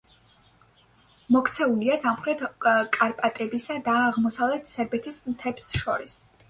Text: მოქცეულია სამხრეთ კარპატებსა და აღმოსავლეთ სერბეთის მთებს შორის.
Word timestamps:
მოქცეულია 1.35 1.97
სამხრეთ 2.05 2.43
კარპატებსა 2.99 3.81
და 3.91 4.01
აღმოსავლეთ 4.09 4.77
სერბეთის 4.77 5.27
მთებს 5.33 5.75
შორის. 5.83 6.23